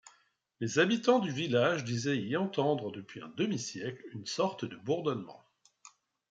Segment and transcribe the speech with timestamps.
[0.59, 5.45] Les habitants du village disaient y entendre depuis un demi-siècle une sorte de bourdonnement.